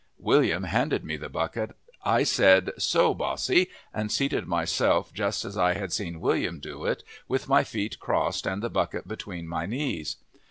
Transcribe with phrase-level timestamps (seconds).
[0.17, 1.75] William handed me the bucket.
[2.03, 7.03] I said, "So, Bossy," and seated myself just as I had seen William do it,
[7.27, 10.15] with my feet crossed and the bucket between my knees.